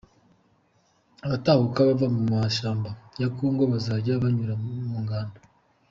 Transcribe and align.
Abatahuka 1.25 1.79
bava 1.87 2.07
mu 2.15 2.21
mashyamba 2.31 2.89
ya 3.19 3.27
kongo 3.35 3.61
bazajya 3.71 4.21
banyura 4.23 4.53
mu 4.89 4.97
ngando 5.03 5.39